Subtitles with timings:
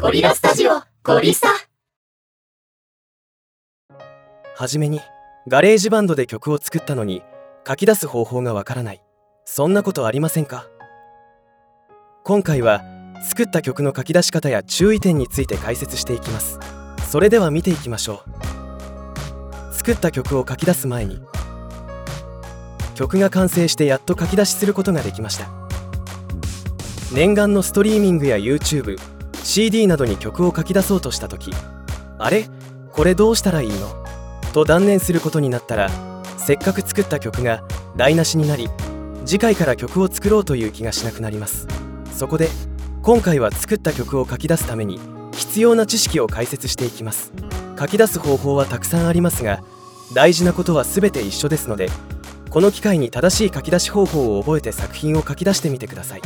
[0.00, 1.48] ゴリラスタジオゴリスタ。
[4.54, 5.00] はじめに
[5.48, 7.24] ガレージバンドで曲を作ったのに
[7.66, 9.02] 書き出す方法がわからない。
[9.44, 10.68] そんなことありませんか？
[12.22, 12.84] 今回は
[13.28, 16.60] 作った曲の書き出し方や注意点について解説していきます。
[17.08, 18.22] それでは見ていきましょ
[19.72, 19.74] う。
[19.74, 21.20] 作った曲を書き出す前に
[22.94, 25.48] 曲が完成してやっと書き出しすることができました。
[27.12, 28.96] 念願のストリーミングや YouTube、
[29.48, 31.54] CD などに曲を書き出そうとした時
[32.18, 32.44] あれ？
[32.92, 34.04] これどうしたらいいの？
[34.52, 35.88] と断念することになったら
[36.36, 37.64] せっかく作った曲が
[37.96, 38.68] 台無しになり
[39.24, 41.66] 次回から曲を作ろうという気がしなくなります。
[42.12, 42.50] そこで
[43.00, 45.00] 今回は作った曲を書き出すために
[45.32, 47.32] 必要な知識を解説していきます。
[47.78, 49.62] 書き出す方法はたくさんありますが
[50.12, 51.88] 大事なことは全て一緒ですので
[52.50, 56.22] この機会に正しい書き出し方法を覚えて作品を書き出してみてください。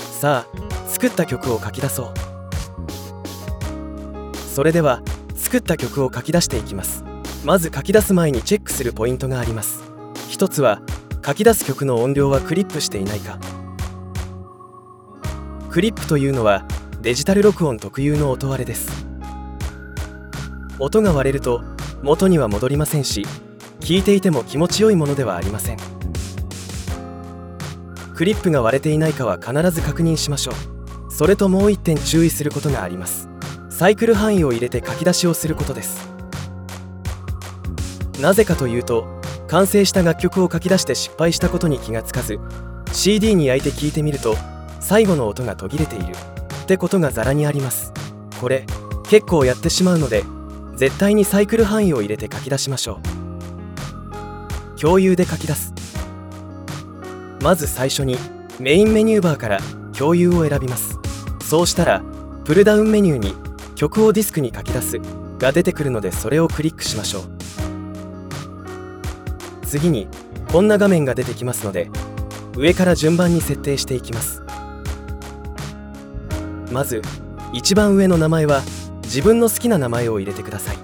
[0.00, 0.73] さあ
[1.04, 2.14] 作った曲を書き出そう。
[4.48, 5.02] それでは
[5.34, 7.04] 作った曲を書き出していきます。
[7.44, 9.82] まず書き出す前にチェックするポイントがあります。
[10.30, 10.80] 一つは
[11.22, 13.38] 書き出す曲の音量はクリップしていないか。
[15.68, 16.64] クリップというのは
[17.02, 18.90] デジタル録音特有の音割れです。
[20.78, 21.62] 音が割れると
[22.02, 23.26] 元には戻りませんし
[23.80, 25.76] 聞いていても気持ちよいものではありません。
[28.14, 30.73] クリップが割れていないかは必ず確認しましょう。
[31.14, 33.28] それともう一点注意することがあります。
[33.70, 36.08] サイクル範囲を入れて書き出しをすることです。
[38.20, 39.06] なぜかというと
[39.46, 42.40] 完成した楽曲を書き出して失敗したことに気がつかず
[42.92, 44.34] CD に焼いて聴いてみると
[44.80, 46.16] 最後の音が途切れている。
[46.64, 47.92] ってことがザラにあります。
[48.40, 48.66] これ
[49.08, 50.24] 結構やってしまうので
[50.74, 52.98] 絶対にサイクル範囲を入れて書き出しましょ
[54.76, 54.80] う。
[54.80, 55.72] 共有で書き出す。
[57.40, 58.16] まず最初に
[58.58, 59.60] メインメニューバーから
[59.96, 60.93] 共有を選びます。
[61.44, 62.02] そうしたら
[62.44, 63.34] プルダウンメニューに
[63.76, 64.98] 曲をディスクに書き出す
[65.38, 67.24] が出てくるのでそれをクリックしましょう。
[69.66, 70.08] 次に
[70.50, 71.90] こんな画面が出てきますので
[72.56, 74.42] 上から順番に設定していきます。
[76.72, 77.02] まず
[77.52, 78.62] 一番上の名前は
[79.02, 80.76] 自分の好きな名前を入れてください。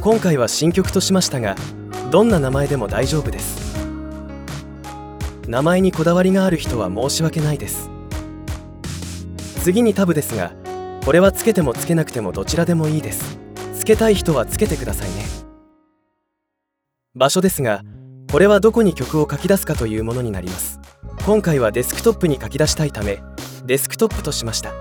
[0.00, 1.56] 今回は新曲としましたが
[2.10, 3.76] どんな名前でも大丈夫です。
[5.46, 7.90] 名前にこだわりがある人は申し訳ないです。
[9.66, 10.52] 次にタブですが
[11.04, 13.36] これはつけてもつけなくてもどちらでもいいです。
[13.74, 15.24] つけたい人はつけてくださいね。
[17.16, 17.82] 場所ですが
[18.30, 20.78] これはどこに曲を書き出すかというものになります。
[21.24, 23.18] 今回はデスクトップに書き出したいため
[23.64, 24.72] デスクトップとしました。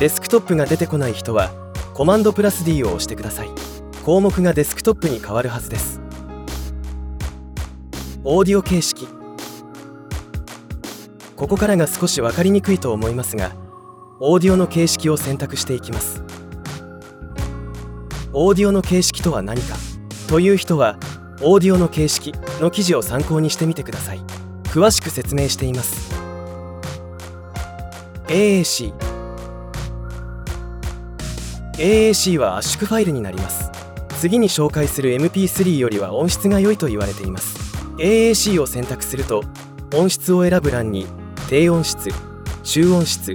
[0.00, 1.52] デスクトップが出てこない人は
[1.94, 3.50] コマンドプラス D を押してください。
[4.04, 6.00] 項目がデスクトップに変わるはずです。
[8.24, 9.17] オーディオ形式。
[11.38, 13.52] ここからが少し分かりにくいと思いますが
[14.18, 16.24] オーディオの形式を選択していきます。
[18.32, 19.76] オーディオの形式とは何か？
[20.26, 20.98] という人は
[21.40, 24.20] オーディオの形式の記事を参考にしてみてください。
[24.64, 26.12] 詳しく説明しています。
[28.26, 28.92] AAC
[31.74, 33.70] AAC は圧縮ファイルになります。
[34.18, 37.76] 次に紹介する MP3 よりは音質が良いと言われています。
[37.98, 39.44] AAC を選択すると
[39.94, 41.06] 音質を選ぶ欄に
[41.48, 42.10] 低音質
[42.62, 43.34] 中音質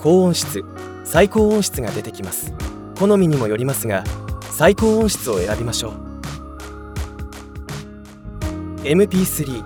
[0.00, 0.64] 高音質
[1.04, 2.52] 最高音質が出てきます。
[2.98, 4.02] 好みにもよりますが
[4.50, 5.92] 最高音質を選びましょう。
[8.82, 9.62] MP3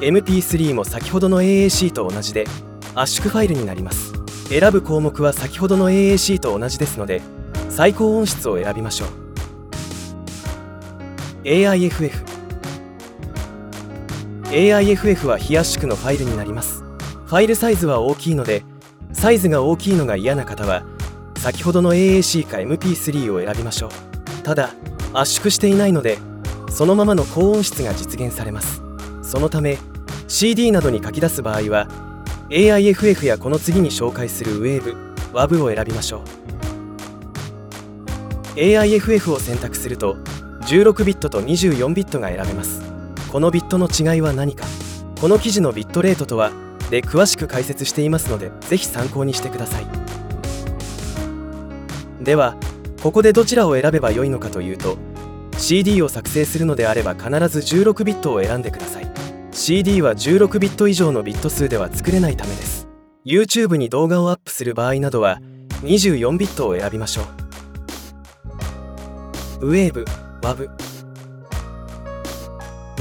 [0.00, 2.46] MP3 も先ほどの AAC と同じで
[2.94, 4.14] 圧縮ファイルになります。
[4.48, 7.20] 選ぶ項目は先ほどの AAC と同じですので
[7.68, 9.08] 最高音質を選びましょう。
[11.44, 12.31] AIFF
[14.52, 16.84] AIFF は非圧縮のファイルになります。
[17.24, 18.62] ファイルサイズは大きいので
[19.14, 20.84] サイズが大きいのが嫌な方は
[21.38, 23.90] 先ほどの AAC か MP3 を選びましょう。
[24.42, 24.74] ただ
[25.14, 26.18] 圧縮していないので
[26.68, 28.82] そのままの高音質が実現されます。
[29.22, 29.78] そのため
[30.28, 31.88] CD などに書き出す場合は
[32.50, 34.94] AIFF やこの次に紹介する Wave、
[35.32, 36.20] WAV を選びましょう。
[38.56, 40.16] AIFF を選択すると
[40.66, 42.91] 16ビットと24ビットが選べます。
[43.32, 44.66] このビットの違いは何か？
[45.18, 46.52] この記事のビットレートとは
[46.90, 49.86] で詳しく解説していますのでぜひ参考にしてください。
[52.20, 52.56] では
[53.02, 54.98] ここでどちらを選べばよいのかというと
[55.56, 59.10] CD を作成するのであれば必ず16ビットを選んでください。
[59.50, 62.86] CD は16ビット以上のビット数では作れないためです。
[63.24, 65.40] YouTube に動画をアップする場合などは
[65.84, 67.22] 24ビットを選びましょ
[69.62, 69.66] う。
[69.70, 70.04] Wave、
[70.42, 70.68] WAV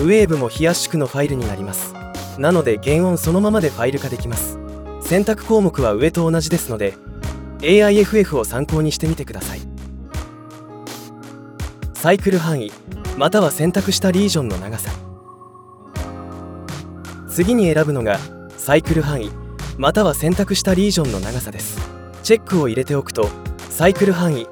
[0.06, 1.94] Wave も非圧縮のファイルになります。
[2.38, 4.58] なので原音そのままでファイル化できます。
[5.02, 6.94] 選択項目は上と同じですので
[7.60, 9.62] AIFF を参考にしてみてください。
[11.94, 12.72] サイクル範囲
[13.18, 14.92] または選択したリージョンの長さ。
[17.30, 18.20] 次に選ぶのが
[18.58, 19.32] サイクル範囲
[19.78, 21.78] または選択したリージョンの長さです。
[22.24, 23.30] チェックを入れておくと
[23.70, 24.48] サイクル範囲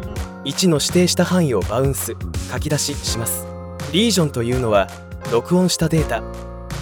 [0.46, 2.16] 1の指定した範囲をバウンス
[2.52, 3.48] 書き出しします。
[3.92, 4.88] リージョンというのは
[5.32, 6.24] 録音したデータ。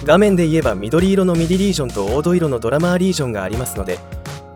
[0.04, 3.98] 画面で言えば緑色のミディリージョンと黄土色のドラマーリージョンがありますので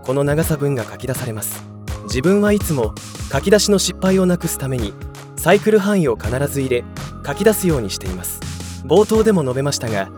[0.05, 1.63] この長さ分が書き出されます。
[2.05, 2.95] 自分はいつも
[3.31, 4.95] 書き出しの失敗をなくすために
[5.37, 6.85] サイクル範囲を必ず入れ
[7.27, 8.41] 書き出すようにしています。
[8.87, 10.09] 冒頭でも述べましたが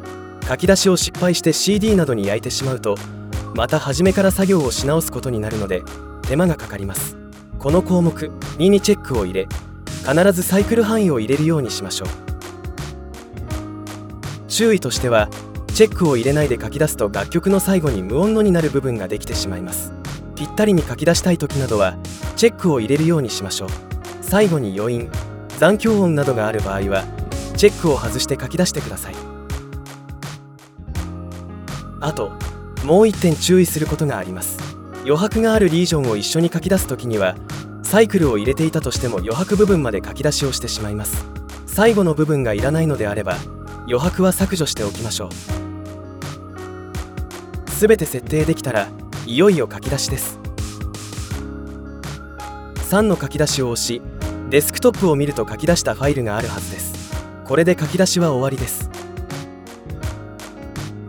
[0.49, 2.97] 書き出しを失敗して CD などに焼いてしまうと
[3.55, 5.83] また初めから作業をし直すことになるので
[6.23, 7.17] 手間がかかります。
[7.59, 9.49] この項目2にチェックを入れ
[10.07, 12.34] 必ずサイクル範囲を入れるようにしましょう。
[14.55, 15.29] 注意としては
[15.75, 19.93] チェックを入れないで書き出すと楽曲の最後に無音のになる部分ができてしまいます。
[20.37, 21.97] ぴったりに書き出したい時などは
[22.37, 23.69] チェックを入れるようにしましょう。
[24.21, 25.11] 最後に余韻
[25.59, 27.03] 残響音などがある場合は
[27.57, 29.15] チェックを外して書き出してください。
[32.01, 32.31] あと
[32.85, 34.61] もう一点注意することがあります。
[35.03, 37.35] 余白があるリージョンを一緒に書き出す時には
[37.83, 41.27] サイクルを入れていたとしても余白部分まで書き出しをしてしまいます。
[41.67, 43.37] 最後の部分がいらないのであれば
[43.87, 45.29] 余白は削除しておきましょう。
[47.71, 48.89] すべて設定できたら
[49.27, 50.39] いよいよ書き出しです。
[52.91, 54.01] 3の書き出しを押し
[54.51, 56.95] デスクトップを見ると書き出したファイルがあるはずです。
[57.45, 58.91] これで書き出しは終わりです。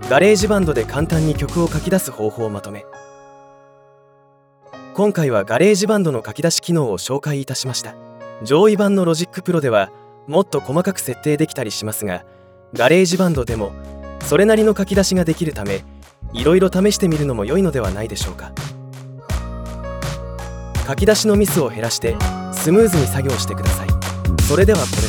[0.09, 2.85] ガレージバンドで簡単に曲を書き出す方法をまとめ。
[4.93, 7.95] 今回はガレージバンドの書き出し機能を紹介いたしました。
[8.43, 9.91] 上位版のロジックプロでは
[10.27, 12.25] もっと細かく設定できたりしますが
[12.75, 13.71] ガレージバンドでも
[14.25, 15.85] それなりの書き出しができるため
[16.33, 18.51] いろいろ試してみるのも良いのではないでしょうか。
[20.85, 22.17] 書き出しのミスを減らして
[22.51, 23.87] スムーズに作業してください。
[24.43, 25.04] それではこれ